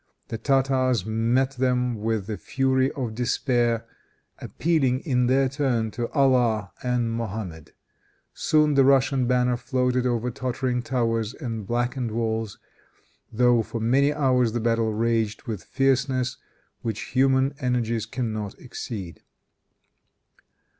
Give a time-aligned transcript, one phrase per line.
[0.29, 3.85] The Tartars met them with the fury of despair,
[4.39, 7.73] appealing, in their turn, to Allah and Mohammed.
[8.33, 12.57] Soon the Russian banner floated over tottering towers and blackened walls,
[13.31, 16.37] though for many hours the battle raged with fierceness,
[16.81, 19.21] which human energies can not exceed.